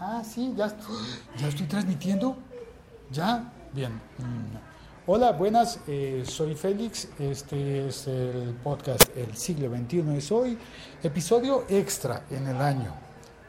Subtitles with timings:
[0.00, 0.72] Ah, sí, ya,
[1.36, 2.36] ya estoy transmitiendo.
[3.10, 3.52] ¿Ya?
[3.72, 3.92] Bien.
[4.18, 4.56] Mm.
[5.06, 7.08] Hola, buenas, eh, soy Félix.
[7.18, 10.56] Este es el podcast El siglo XXI es hoy.
[11.02, 12.94] Episodio extra en el año.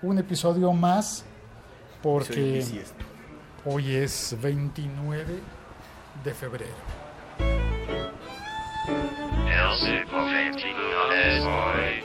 [0.01, 1.23] Un episodio más
[2.01, 2.65] porque
[3.65, 5.39] hoy es 29
[6.23, 6.73] de febrero.
[9.45, 10.69] El siglo XXI
[11.25, 12.03] es hoy.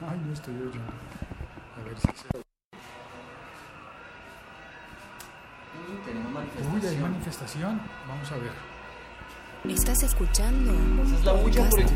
[0.00, 0.92] Ay, no estoy oyendo.
[1.76, 2.51] A ver si se...
[6.74, 7.80] Uy, hay manifestación.
[8.08, 8.52] Vamos a ver.
[9.68, 10.72] Estás escuchando
[11.04, 11.86] es la bulla por el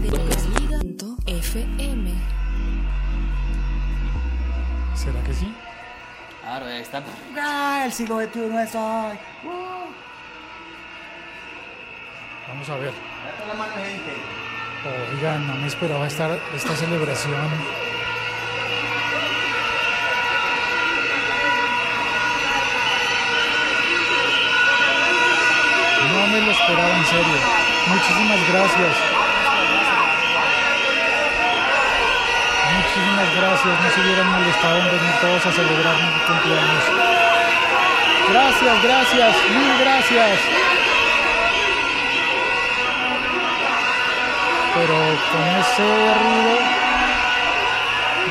[1.26, 2.12] FM.
[4.94, 5.52] ¿Será que sí?
[6.42, 7.02] Claro, ahí está.
[7.36, 7.82] ¡Ah!
[7.86, 9.18] El siglo XXI es hoy.
[12.48, 12.92] Vamos a ver.
[13.48, 14.12] la mano, gente.
[15.16, 17.85] Oigan, no me esperaba estar esta celebración
[26.40, 27.38] me lo esperaba en serio.
[27.88, 28.94] Muchísimas gracias.
[32.76, 33.80] Muchísimas gracias.
[33.80, 36.84] No se hubieran molestado en venir todos a celebrar mi cumpleaños.
[38.32, 40.38] Gracias, gracias, mil gracias.
[44.74, 44.96] Pero
[45.32, 45.88] con ese
[46.20, 46.54] ruido,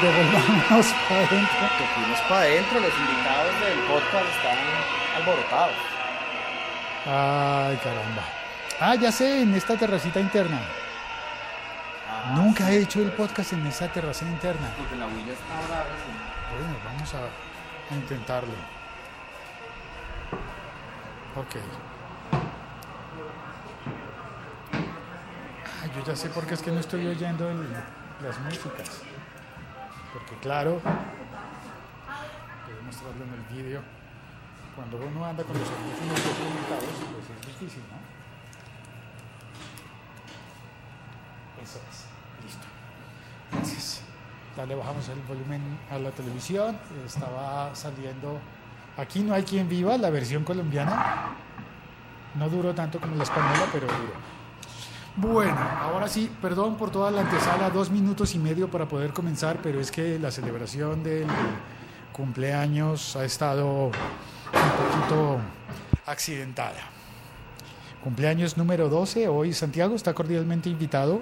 [0.02, 1.86] devolvámonos para adentro.
[1.96, 4.58] Fuimos para adentro, los invitados del podcast están
[5.18, 6.05] alborotados.
[7.08, 8.24] Ay, caramba.
[8.80, 10.60] Ah, ya sé, en esta terracita interna.
[12.10, 14.74] Ah, Nunca he hecho el podcast en esa terraza interna.
[14.76, 15.86] Porque la huilla está ahora.
[16.58, 17.30] Bueno, vamos a,
[17.96, 18.54] intentarlo.
[21.36, 21.56] Ok.
[25.64, 27.48] Ah, yo ya sé por qué es que no estoy oyendo
[28.24, 29.04] las músicas.
[30.12, 30.92] Porque claro, voy
[32.80, 34.05] a mostrarlo en el vídeo
[34.76, 37.98] cuando uno anda con los audífonos documentados, pues es difícil, ¿no?
[41.64, 42.06] Eso es,
[42.44, 42.66] listo.
[43.52, 44.02] Gracias.
[44.58, 48.40] Ya le bajamos el volumen a la televisión, estaba saliendo,
[48.98, 51.36] aquí no hay quien viva, la versión colombiana,
[52.36, 54.36] no duró tanto como la española, pero duró.
[55.18, 59.60] Bueno, ahora sí, perdón por toda la antesala, dos minutos y medio para poder comenzar,
[59.64, 61.28] pero es que la celebración del
[62.12, 63.92] cumpleaños ha estado
[64.56, 65.40] un poquito
[66.06, 66.90] accidentada.
[68.04, 71.22] Cumpleaños número 12, hoy Santiago está cordialmente invitado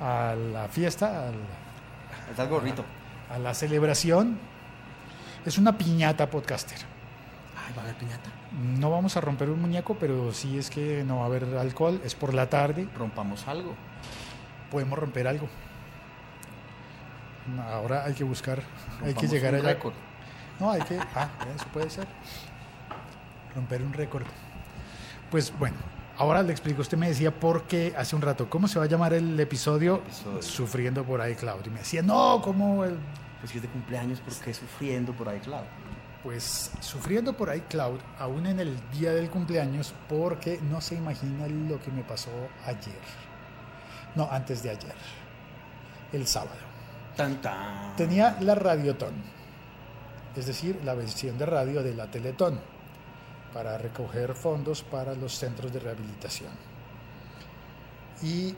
[0.00, 2.84] a la fiesta, al, gorrito.
[3.30, 4.38] A, la celebración.
[5.44, 6.78] Es una piñata podcaster.
[7.56, 8.30] Ay, ¿va a haber piñata?
[8.78, 12.00] No vamos a romper un muñeco, pero sí es que no va a haber alcohol,
[12.04, 12.88] es por la tarde.
[12.94, 13.74] Rompamos algo.
[14.70, 15.48] Podemos romper algo.
[17.70, 18.60] Ahora hay que buscar,
[19.04, 19.74] hay que llegar allá.
[19.74, 19.94] Récord.
[20.60, 20.98] No, hay que.
[21.14, 22.06] Ah, eso puede ser.
[23.54, 24.24] Romper un récord.
[25.30, 25.76] Pues bueno,
[26.16, 26.82] ahora le explico.
[26.82, 30.02] Usted me decía por qué hace un rato, ¿cómo se va a llamar el episodio?
[30.40, 31.66] Sufriendo por iCloud.
[31.66, 32.98] Y me decía, no, ¿cómo el.
[33.40, 35.64] Pues si es de cumpleaños, ¿por qué sufriendo por iCloud?
[36.22, 41.80] Pues sufriendo por iCloud, aún en el día del cumpleaños, porque no se imagina lo
[41.80, 42.30] que me pasó
[42.64, 42.98] ayer.
[44.14, 44.94] No, antes de ayer.
[46.12, 46.56] El sábado.
[47.14, 47.94] Tan, tan.
[47.96, 49.36] Tenía la Radiotón
[50.36, 52.60] es decir, la versión de radio de la Teletón,
[53.52, 56.50] para recoger fondos para los centros de rehabilitación.
[58.22, 58.54] Y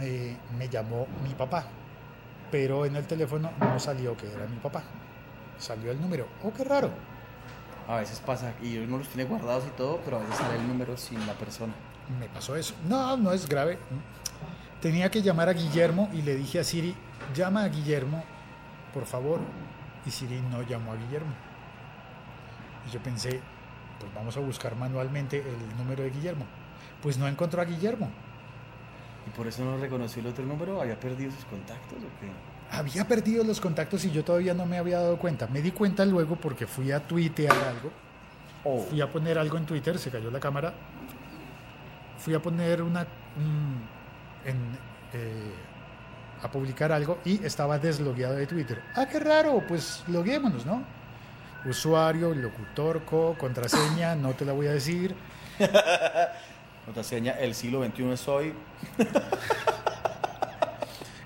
[0.00, 1.66] eh, me llamó mi papá,
[2.50, 4.82] pero en el teléfono no salió que era mi papá.
[5.58, 6.28] Salió el número.
[6.44, 6.90] Oh, qué raro.
[7.86, 10.68] A veces pasa, y uno los tiene guardados y todo, pero a veces sale el
[10.68, 11.72] número sin la persona.
[12.18, 12.74] Me pasó eso.
[12.86, 13.78] No, no es grave.
[14.80, 16.94] Tenía que llamar a Guillermo y le dije a Siri,
[17.34, 18.22] llama a Guillermo,
[18.94, 19.40] por favor,
[20.06, 21.32] y Siri no llamó a Guillermo.
[22.86, 23.40] Y yo pensé,
[24.00, 26.44] pues vamos a buscar manualmente el número de Guillermo.
[27.02, 28.10] Pues no encontró a Guillermo.
[29.26, 30.80] ¿Y por eso no reconoció el otro número?
[30.80, 32.28] ¿Había perdido sus contactos o qué?
[32.70, 35.46] Había perdido los contactos y yo todavía no me había dado cuenta.
[35.46, 37.90] Me di cuenta luego porque fui a tuitear algo.
[38.64, 38.80] Oh.
[38.82, 40.74] Fui a poner algo en Twitter, se cayó la cámara.
[42.18, 43.06] Fui a poner una...
[44.44, 44.56] en,
[45.12, 45.54] eh,
[46.42, 48.82] a publicar algo y estaba deslogueado de Twitter.
[48.94, 50.84] Ah, qué raro, pues loguémonos, ¿no?
[51.64, 55.14] Usuario, locutor, co, contraseña, no te la voy a decir.
[56.84, 58.54] contraseña, el siglo XXI es hoy.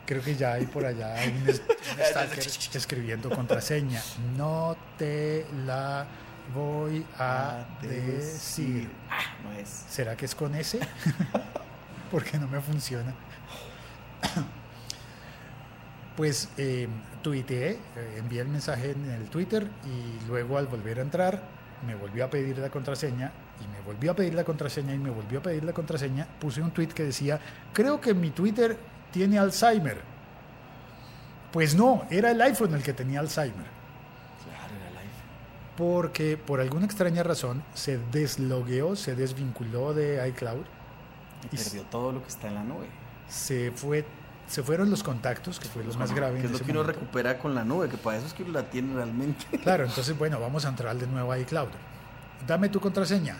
[0.06, 1.48] Creo que ya hay por allá un,
[2.04, 2.44] stalker
[2.74, 4.02] escribiendo contraseña.
[4.36, 6.04] No te la
[6.54, 8.90] voy a decir.
[9.08, 9.68] Ah, no es.
[9.68, 10.80] ¿Será que es con ese?
[12.10, 13.14] Porque no me funciona.
[16.16, 16.88] Pues eh,
[17.22, 17.78] tuiteé, eh,
[18.18, 21.42] envié el mensaje en el Twitter y luego al volver a entrar
[21.86, 25.10] me volvió a pedir la contraseña y me volvió a pedir la contraseña y me
[25.10, 26.26] volvió a pedir la contraseña.
[26.40, 27.40] Puse un tweet que decía,
[27.72, 28.78] creo que mi Twitter
[29.10, 30.00] tiene Alzheimer.
[31.52, 33.66] Pues no, era el iPhone el que tenía Alzheimer.
[34.44, 35.12] Claro, era live.
[35.76, 40.64] Porque por alguna extraña razón se deslogueó, se desvinculó de iCloud
[41.50, 42.86] Y Y perdió todo lo que está en la nube.
[43.28, 44.04] se fue
[44.48, 47.38] se fueron los contactos que fue lo más grave Que es lo que uno recupera
[47.38, 49.46] con la nube, que para eso es que uno la tiene realmente.
[49.62, 51.68] claro entonces bueno vamos a entrar de nuevo a iCloud
[52.46, 53.36] dame tu contraseña.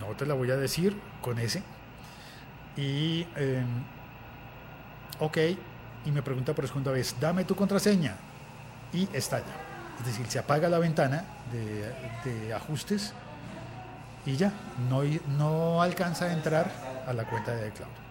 [0.00, 1.62] No te la voy a decir con ese.
[2.76, 3.64] Y eh,
[5.18, 5.38] ok
[6.04, 8.16] y me pregunta por segunda vez dame tu contraseña
[8.92, 9.44] y estalla.
[9.98, 13.12] Es decir se apaga la ventana de, de ajustes
[14.24, 14.52] y ya
[14.88, 15.02] no,
[15.36, 16.70] no alcanza a entrar
[17.06, 18.07] a la cuenta de iCloud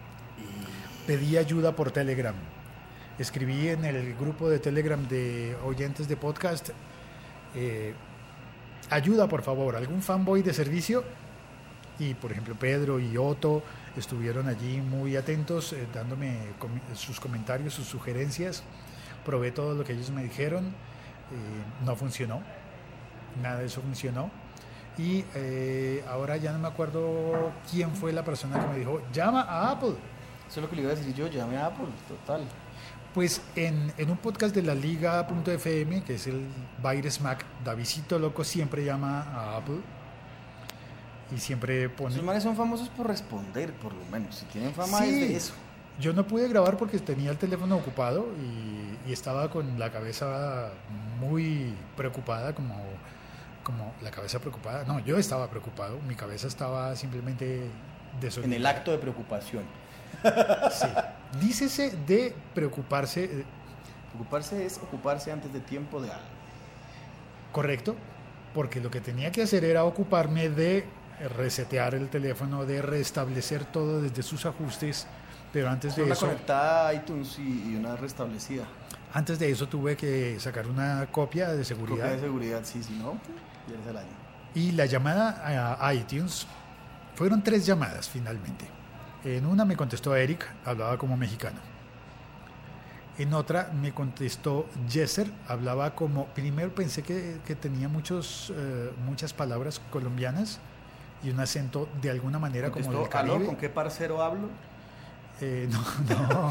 [1.08, 2.34] pedí ayuda por Telegram.
[3.18, 6.68] Escribí en el grupo de Telegram de oyentes de podcast,
[7.54, 7.94] eh,
[8.90, 11.02] ayuda por favor, algún fanboy de servicio.
[11.98, 13.62] Y por ejemplo Pedro y Otto
[13.96, 16.40] estuvieron allí muy atentos, eh, dándome
[16.94, 18.62] sus comentarios, sus sugerencias.
[19.24, 22.42] Probé todo lo que ellos me dijeron, eh, no funcionó,
[23.42, 24.30] nada de eso funcionó.
[24.98, 25.24] Y
[26.06, 29.94] ahora ya no me acuerdo quién fue la persona que me dijo, llama a Apple.
[30.48, 32.42] Eso es lo que le iba a decir yo, llame a Apple, total.
[33.14, 36.46] Pues en, en un podcast de la Liga.fm, que es el
[36.82, 39.80] Baires Mac, Davidito Loco siempre llama a Apple
[41.34, 42.14] y siempre pone...
[42.14, 44.34] Esos manes son famosos por responder, por lo menos.
[44.36, 45.04] Si tienen fama Sí.
[45.04, 45.52] es de eso.
[46.00, 50.70] Yo no pude grabar porque tenía el teléfono ocupado y, y estaba con la cabeza
[51.18, 52.76] muy preocupada, como,
[53.64, 54.84] como la cabeza preocupada.
[54.84, 58.56] No, yo estaba preocupado, mi cabeza estaba simplemente En desorientada.
[58.56, 59.64] el acto de preocupación.
[60.72, 60.86] Sí.
[61.40, 63.44] Dícese de preocuparse, eh,
[64.12, 66.24] Preocuparse es ocuparse antes de tiempo de algo.
[67.52, 67.94] Correcto,
[68.54, 70.84] porque lo que tenía que hacer era ocuparme de
[71.36, 75.06] resetear el teléfono, de restablecer todo desde sus ajustes,
[75.52, 78.64] pero antes de Una eso, conectada a iTunes y, una restablecida.
[79.12, 82.92] antes de eso tuve que sacar una copia de Copia seguridad de seguridad, sí, si
[82.94, 83.18] no,
[83.66, 84.16] pierdes el año.
[84.54, 86.46] y la llamada a iTunes
[87.14, 88.66] fueron tres llamadas finalmente.
[89.24, 91.58] En una me contestó Eric, hablaba como mexicano.
[93.18, 99.32] En otra me contestó Jesser, hablaba como, primero pensé que, que tenía muchos, eh, muchas
[99.32, 100.60] palabras colombianas
[101.24, 103.46] y un acento de alguna manera como del Contestó, "Aló, Caribe.
[103.46, 104.48] ¿con qué parcero hablo?
[105.40, 105.80] Eh, no,
[106.40, 106.50] no.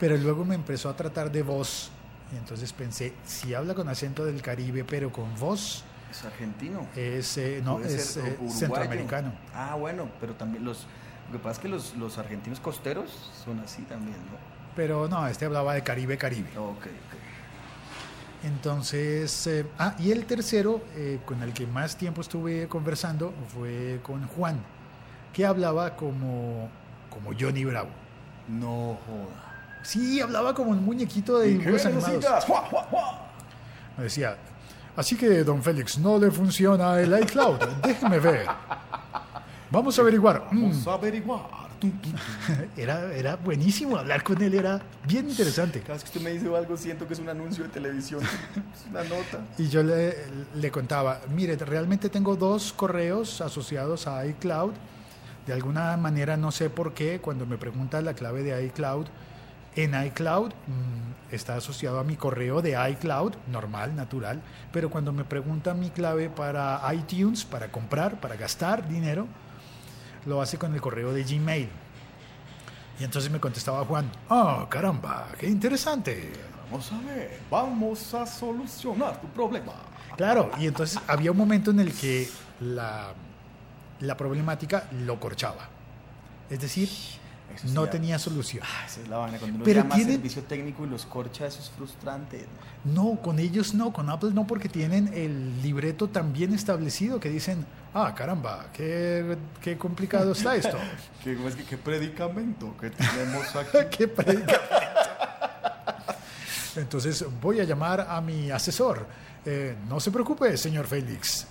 [0.00, 1.90] pero luego me empezó a tratar de voz
[2.32, 6.86] y entonces pensé, si habla con acento del Caribe pero con voz, Es argentino.
[6.96, 9.32] es, eh, no, es eh, centroamericano.
[9.54, 10.86] Ah, bueno, pero también los...
[11.30, 14.38] Lo que pasa es que los, los argentinos costeros son así también, ¿no?
[14.74, 16.48] Pero no, este hablaba de Caribe, Caribe.
[16.58, 16.86] Ok, ok.
[18.42, 20.80] Entonces, eh, ah, y el tercero,
[21.26, 24.60] con el que más tiempo estuve conversando, fue con Juan,
[25.32, 26.68] que hablaba como,
[27.10, 27.90] como Johnny Bravo.
[28.48, 29.50] No joda.
[29.82, 32.24] Sí, hablaba como un muñequito de dibujos animados.
[33.96, 34.36] Decía,
[35.00, 38.46] así que, don Félix, no le funciona el iCloud, déjeme ver.
[39.70, 40.48] Vamos a averiguar.
[40.50, 41.60] Mm, Vamos a averiguar.
[42.76, 45.80] Era, era buenísimo, hablar con él era bien interesante.
[45.80, 48.20] Cada vez que usted me dice algo, siento que es un anuncio de televisión.
[48.74, 49.38] Es una nota.
[49.56, 50.14] Y yo le,
[50.54, 54.72] le contaba, mire, realmente tengo dos correos asociados a iCloud.
[55.46, 59.06] De alguna manera, no sé por qué, cuando me pregunta la clave de iCloud,
[59.76, 64.40] en iCloud mm, está asociado a mi correo de iCloud, normal, natural,
[64.72, 69.26] pero cuando me pregunta mi clave para iTunes, para comprar, para gastar dinero,
[70.26, 71.68] lo hace con el correo de Gmail.
[72.98, 76.32] Y entonces me contestaba Juan, oh, caramba, qué interesante.
[76.70, 77.40] Vamos a ver.
[77.50, 79.72] Vamos a solucionar tu problema.
[80.16, 82.28] Claro, y entonces había un momento en el que
[82.60, 83.12] la,
[84.00, 85.68] la problemática lo corchaba.
[86.50, 86.88] Es decir,
[87.54, 88.62] Eso no tenía solución.
[88.66, 89.38] Ah, esa es la vaina.
[89.38, 92.46] Cuando uno Pero llama tiene- a servicio técnico y los corcha, eso es frustrante.
[92.84, 97.28] No, con ellos no, con Apple no, porque tienen el libreto tan bien establecido que
[97.28, 100.76] dicen, ah, caramba, qué, qué complicado está esto.
[101.24, 103.78] ¿Qué, es que, qué predicamento que tenemos aquí.
[103.98, 104.60] qué predicamento.
[106.76, 109.06] Entonces voy a llamar a mi asesor.
[109.44, 111.46] Eh, no se preocupe, señor Félix.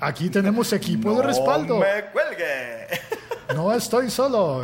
[0.00, 1.74] Aquí tenemos equipo de respaldo.
[1.74, 2.86] ¡No me cuelgue!
[3.54, 4.62] No estoy solo.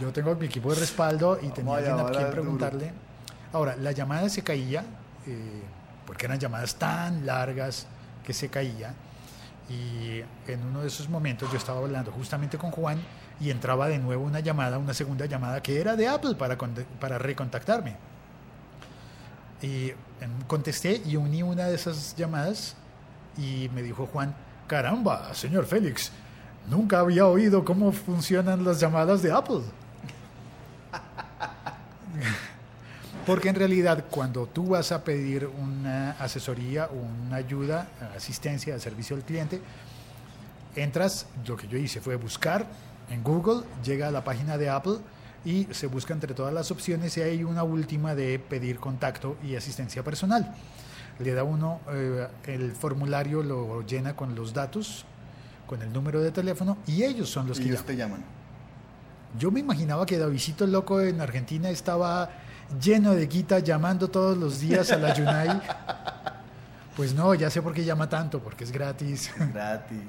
[0.00, 2.30] Yo tengo mi equipo de respaldo y tenía alguien a quien duro.
[2.30, 2.92] preguntarle.
[3.52, 4.84] Ahora, la llamada se caía,
[5.26, 5.62] eh,
[6.06, 7.86] porque eran llamadas tan largas
[8.24, 8.94] que se caía.
[9.68, 13.00] Y en uno de esos momentos yo estaba hablando justamente con Juan
[13.40, 16.56] y entraba de nuevo una llamada, una segunda llamada que era de Apple para,
[17.00, 17.96] para recontactarme.
[19.62, 22.74] Y em, contesté y uní una de esas llamadas
[23.36, 24.34] y me dijo Juan,
[24.66, 26.10] caramba, señor Félix,
[26.68, 29.62] nunca había oído cómo funcionan las llamadas de Apple.
[33.26, 39.22] Porque en realidad cuando tú vas a pedir una asesoría una ayuda, asistencia, servicio al
[39.22, 39.60] cliente,
[40.74, 42.66] entras, lo que yo hice fue buscar
[43.10, 44.96] en Google, llega a la página de Apple
[45.44, 49.54] y se busca entre todas las opciones y hay una última de pedir contacto y
[49.54, 50.54] asistencia personal.
[51.18, 55.04] Le da uno eh, el formulario, lo llena con los datos,
[55.72, 57.86] con el número de teléfono y ellos son los que ellos llaman.
[57.86, 58.24] te llaman.
[59.38, 62.28] Yo me imaginaba que Davidito Loco en Argentina estaba
[62.78, 65.62] lleno de guita llamando todos los días a la Yunai.
[66.94, 69.32] Pues no, ya sé por qué llama tanto, porque es gratis.
[69.50, 70.02] Gratis.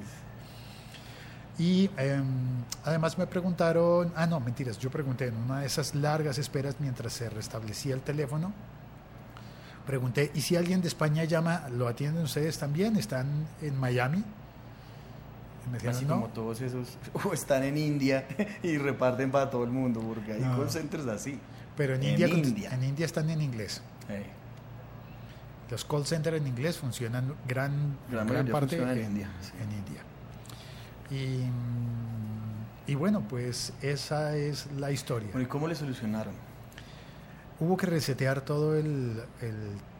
[1.57, 2.25] Y em,
[2.83, 7.13] además me preguntaron, ah no, mentiras, yo pregunté en una de esas largas esperas mientras
[7.13, 8.51] se restablecía el teléfono,
[9.85, 12.97] pregunté, ¿y si alguien de España llama, lo atienden ustedes también?
[12.97, 14.25] ¿Están en Miami?
[15.65, 16.15] Y me Así no.
[16.15, 18.25] como todos esos o están en India
[18.63, 20.57] y reparten para todo el mundo, porque hay No.
[20.57, 21.39] call centers así.
[21.77, 23.81] Pero en, en India, en India están en inglés.
[24.07, 24.25] Hey,
[25.71, 29.51] Los call centers en inglés funcionan gran, Gran parte en, en India, sí.
[29.61, 30.01] en India.
[31.09, 35.29] Y, mm, y bueno, pues esa es la historia.
[35.31, 36.33] Bueno, ¿y cómo le solucionaron?
[37.59, 39.55] Hubo que resetear todo el, el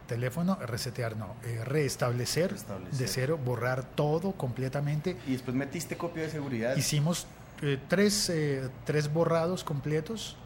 [0.07, 2.97] teléfono, resetear no, eh, restablecer, Restablecer.
[2.99, 5.17] de cero, borrar todo completamente.
[5.27, 6.75] Y después metiste copia de seguridad.
[6.75, 7.27] Hicimos
[7.61, 10.37] eh, tres, eh, tres borrados completos.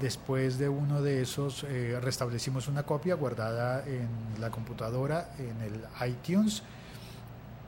[0.00, 4.08] Después de uno de esos eh, restablecimos una copia guardada en
[4.40, 6.62] la computadora, en el iTunes,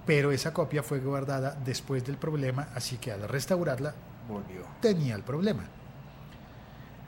[0.05, 3.95] pero esa copia fue guardada después del problema, así que al restaurarla
[4.29, 4.63] Volvió.
[4.83, 5.65] tenía el problema.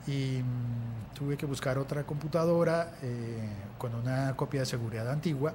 [0.07, 3.37] Y mm, tuve que buscar otra computadora eh,
[3.77, 5.53] con una copia de seguridad antigua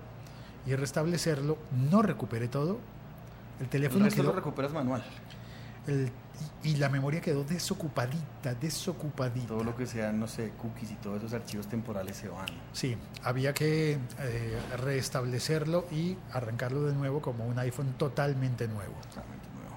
[0.67, 1.59] y restablecerlo.
[1.91, 2.79] No recuperé todo.
[3.59, 5.03] El El teléfono resto quedó, lo recuperas manual.
[5.87, 6.11] el-
[6.63, 9.47] y, y la memoria quedó desocupadita, desocupadita.
[9.49, 12.45] Todo lo que sean, no sé, cookies y todos esos archivos temporales se van.
[12.75, 18.93] Sí, había que eh, restablecerlo y arrancarlo de nuevo como un iPhone totalmente nuevo.
[19.09, 19.77] Totalmente nuevo.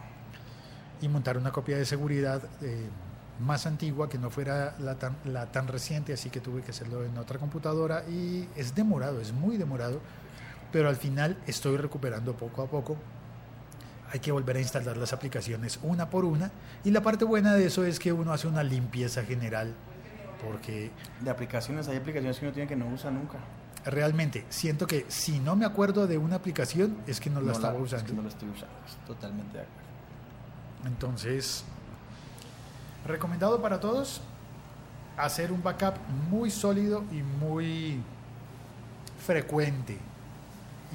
[1.01, 2.89] y montar una copia de seguridad eh,
[3.39, 7.03] más antigua que no fuera la tan, la tan reciente, así que tuve que hacerlo
[7.03, 10.01] en otra computadora y es demorado, es muy demorado,
[10.71, 12.97] pero al final estoy recuperando poco a poco.
[14.11, 16.51] Hay que volver a instalar las aplicaciones una por una
[16.83, 19.73] y la parte buena de eso es que uno hace una limpieza general
[20.45, 20.89] porque
[21.21, 23.37] De aplicaciones, hay aplicaciones que uno tiene que no usa nunca.
[23.85, 27.51] realmente siento que si no me acuerdo de una aplicación es que no la No
[27.53, 28.05] estaba es usando.
[28.07, 28.73] que no la estoy usando.
[28.87, 29.89] es Totalmente de acuerdo.
[30.85, 31.63] Entonces,
[33.05, 34.21] recomendado para todos
[35.17, 35.95] hacer un backup
[36.29, 37.99] muy sólido y muy
[39.25, 39.97] frecuente.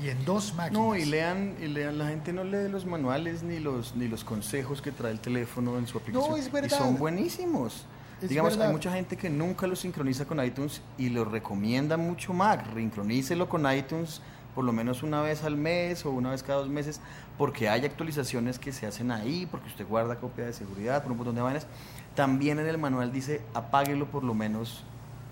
[0.03, 0.73] Y en dos máquinas.
[0.83, 4.25] No, y lean, y lean, la gente no lee los manuales ni los ni los
[4.25, 6.37] consejos que trae el teléfono en su aplicación.
[6.39, 6.79] es Y verdad.
[6.79, 7.87] son buenísimos.
[8.21, 8.69] Es Digamos, verdad.
[8.69, 12.67] hay mucha gente que nunca lo sincroniza con iTunes y lo recomienda mucho más.
[12.73, 14.21] Reincronícelo con iTunes
[14.55, 17.01] por lo menos una vez al mes o una vez cada dos meses,
[17.37, 21.19] porque hay actualizaciones que se hacen ahí, porque usted guarda copia de seguridad, por un
[21.19, 21.67] montón de vainas.
[22.15, 24.85] También en el manual dice, apáguelo por lo menos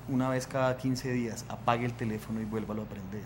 [0.08, 3.22] una vez cada 15 días, apague el teléfono y vuélvalo a prender.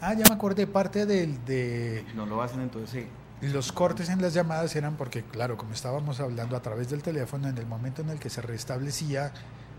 [0.00, 3.04] Ah, ya me acordé, parte del, de no lo hacen, entonces
[3.40, 3.48] sí.
[3.48, 7.48] los cortes en las llamadas eran porque, claro, como estábamos hablando a través del teléfono,
[7.48, 9.32] en el momento en el que se restablecía,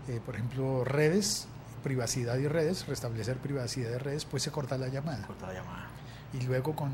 [0.08, 1.48] eh, por ejemplo, redes,
[1.80, 5.26] privacidad y redes, restablecer privacidad de redes, pues se corta la llamada.
[5.26, 5.86] Corta la llamada.
[6.32, 6.92] Y luego con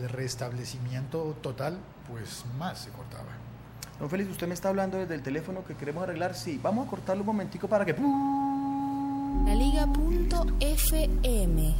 [0.00, 1.78] el- restablecimiento total,
[2.10, 3.24] pues más se cortaba.
[4.00, 6.34] Don Félix, usted me está hablando desde el teléfono que queremos arreglar.
[6.34, 7.92] Sí, vamos a cortarlo un momentico para que...
[9.44, 9.54] La
[10.68, 11.74] Liga.fm.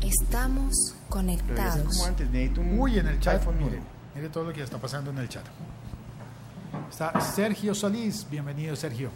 [0.00, 1.82] Estamos conectados.
[1.96, 2.30] como antes.
[2.30, 3.80] Necesito un Uy, en el chat, iPhone mire,
[4.14, 5.44] mire todo lo que está pasando en el chat.
[6.90, 9.10] Está Sergio Solís, bienvenido Sergio.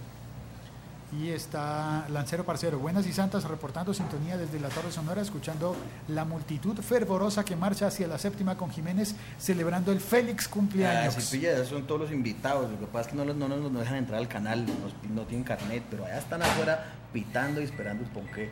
[1.13, 5.77] Y está Lancero Parcero, buenas y santas, reportando sintonía desde la Torre Sonora, escuchando
[6.09, 11.15] la multitud fervorosa que marcha hacia la séptima con Jiménez, celebrando el Félix Ah, cumpleaños.
[11.15, 12.71] sí, pilla, esos son todos los invitados.
[12.71, 15.15] Lo que pasa es que no, los- no nos no dejan entrar al canal, no,
[15.15, 18.51] no tienen carnet, pero allá están afuera pitando y esperando el ponqué.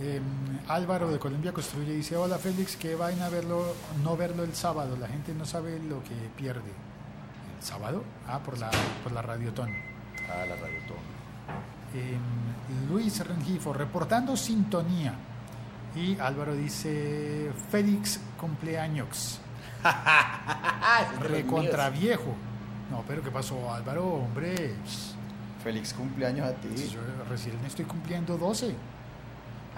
[0.00, 0.20] Eh,
[0.66, 3.64] Álvaro de Colombia Construye dice, hola Félix, qué vaina verlo,
[4.02, 6.72] no verlo el sábado, la gente no sabe lo que pierde.
[7.60, 8.02] ¿El sábado?
[8.26, 8.70] Ah, por la,
[9.04, 9.70] por la Radiotón.
[10.28, 10.76] Ah, la radio.
[10.78, 10.82] Eh,
[12.88, 15.14] Luis Rengifo, reportando sintonía.
[15.94, 19.40] Y Álvaro dice, Félix cumpleaños,
[21.20, 22.34] recontra viejo.
[22.90, 24.06] No, pero ¿qué pasó, Álvaro?
[24.06, 24.74] Hombre,
[25.62, 26.68] Feliz cumpleaños a ti.
[26.92, 28.72] yo recién estoy cumpliendo 12.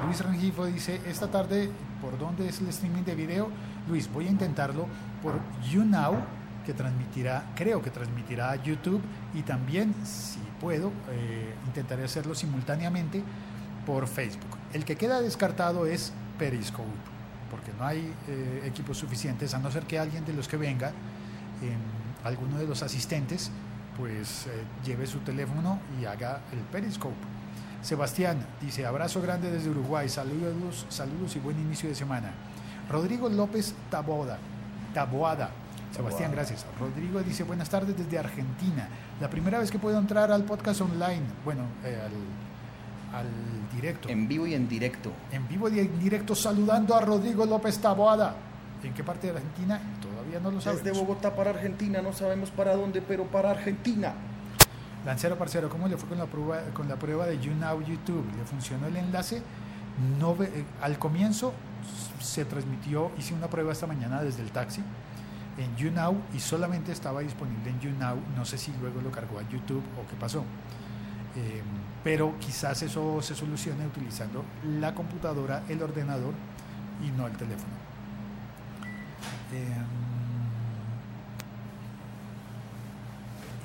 [0.04, 1.70] Luis Rengifo dice, esta tarde,
[2.00, 3.48] ¿por dónde es el streaming de video?
[3.88, 4.86] Luis, voy a intentarlo
[5.22, 6.16] por YouNow,
[6.68, 9.00] que transmitirá, creo que transmitirá a YouTube,
[9.32, 13.22] y también, si puedo, eh, intentaré hacerlo simultáneamente
[13.86, 14.58] por Facebook.
[14.74, 16.90] El que queda descartado es Periscope,
[17.50, 20.88] porque no hay eh, equipos suficientes, a no ser que alguien de los que venga,
[20.88, 21.74] eh,
[22.22, 23.50] alguno de los asistentes,
[23.96, 27.16] pues eh, lleve su teléfono y haga el Periscope.
[27.80, 32.34] Sebastián dice, abrazo grande desde Uruguay, saludos, saludos y buen inicio de semana.
[32.90, 34.36] Rodrigo López Taboada,
[34.92, 35.50] Taboada.
[35.98, 36.64] Sebastián, gracias.
[36.78, 38.88] Rodrigo dice, buenas tardes desde Argentina.
[39.20, 42.00] La primera vez que puedo entrar al podcast online, bueno, eh,
[43.12, 43.26] al, al
[43.74, 45.10] directo, en, En vivo y en directo.
[45.48, 48.36] vivo y en directo, saludando a Rodrigo López Taboada.
[48.84, 49.80] ¿En qué parte de Argentina?
[50.00, 50.84] Todavía no lo sabemos.
[50.84, 54.12] Desde Bogotá para Argentina, no sabemos para dónde, pero para Argentina.
[55.04, 58.24] Lancero Parcero, ¿cómo le fue con la prueba, con la prueba de YouNow YouTube?
[58.36, 59.42] ¿Le funcionó el enlace?
[60.20, 61.52] No eh, al comienzo
[62.20, 64.80] se transmitió, hice una prueba esta mañana desde el taxi
[65.58, 68.16] en YouNow y solamente estaba disponible en YouNow.
[68.36, 70.44] No sé si luego lo cargó a YouTube o qué pasó.
[71.36, 71.62] Eh,
[72.02, 74.44] pero quizás eso se solucione utilizando
[74.80, 76.32] la computadora, el ordenador
[77.04, 77.74] y no el teléfono.
[79.52, 79.84] Em,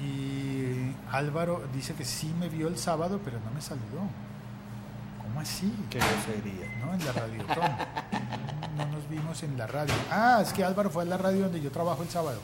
[0.05, 4.09] y Álvaro dice que sí me vio el sábado, pero no me saludó.
[5.21, 5.73] ¿Cómo así?
[5.89, 6.85] Qué grosería.
[6.85, 7.43] No, en la radio.
[8.85, 9.93] No nos vimos en la radio.
[10.11, 12.39] Ah, es que Álvaro fue a la radio donde yo trabajo el sábado.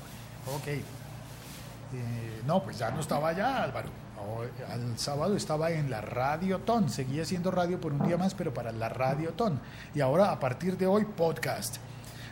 [0.55, 0.67] Ok.
[0.67, 0.83] Eh,
[2.45, 3.89] no, pues ya no estaba allá, Álvaro.
[4.17, 6.89] Oh, Al sábado estaba en la Radiotón.
[6.89, 9.59] Seguía siendo radio por un día más, pero para la Radiotón.
[9.95, 11.77] Y ahora, a partir de hoy, podcast.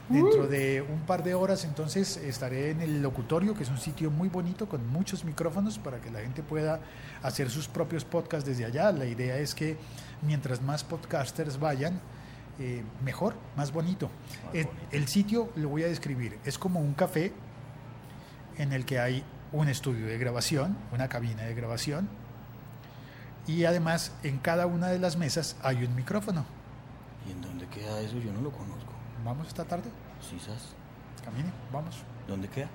[0.09, 4.09] Dentro de un par de horas, entonces, estaré en el locutorio, que es un sitio
[4.09, 6.79] muy bonito con muchos micrófonos para que la gente pueda
[7.23, 8.89] hacer sus propios podcasts desde allá.
[8.93, 9.75] La idea es que
[10.21, 11.99] mientras más podcasters vayan,
[12.59, 14.09] eh, mejor, más bonito.
[14.53, 16.39] El, el sitio lo voy a describir.
[16.45, 17.31] Es como un café
[18.57, 22.09] en el que hay un estudio de grabación, una cabina de grabación,
[23.45, 26.45] y además en cada una de las mesas hay un micrófono.
[27.27, 28.17] ¿Y en dónde queda eso?
[28.17, 28.91] Yo no lo conozco.
[29.23, 29.89] Vamos esta tarde,
[30.21, 30.73] ¿Sisas?
[31.23, 32.03] camine, vamos.
[32.27, 32.69] ¿Dónde queda?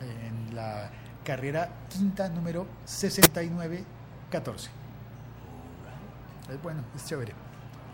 [0.00, 0.90] En la
[1.24, 4.70] carrera quinta número 6914.
[6.50, 7.32] Es bueno, es chévere.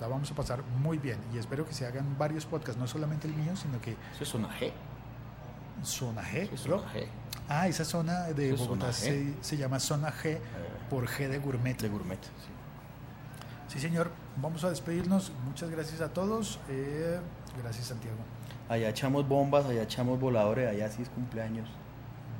[0.01, 3.29] La vamos a pasar muy bien y espero que se hagan varios podcasts, no solamente
[3.29, 4.73] el mío, sino que Eso es zona G.
[5.83, 6.53] Zona G.
[6.53, 7.07] Es zona G.
[7.49, 10.39] Ah, esa zona de es Bogotá se, se llama Zona G
[10.89, 11.81] por G de Gourmet.
[11.81, 12.23] De gourmet.
[12.23, 12.51] sí.
[13.69, 14.11] Sí, señor.
[14.37, 15.33] Vamos a despedirnos.
[15.45, 16.61] Muchas gracias a todos.
[16.69, 17.19] Eh,
[17.61, 18.19] gracias, Santiago.
[18.69, 21.69] Allá echamos bombas, allá echamos voladores, allá sí es cumpleaños.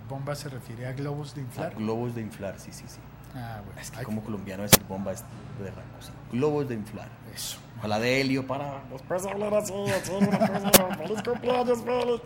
[0.09, 1.75] Bomba se refiere a globos de inflar.
[1.75, 3.01] globos de inflar, sí, sí, sí.
[3.35, 3.81] Ah, bueno.
[3.81, 5.23] Es que Ay, como colombiano decir bomba es
[5.59, 6.13] de cosa.
[6.33, 7.09] Globos de inflar.
[7.35, 7.59] Eso.
[7.79, 8.83] Ojalá de helio para...
[8.91, 12.23] Después de hablar así, hacer una cosa, feliz cumpleaños, Félix.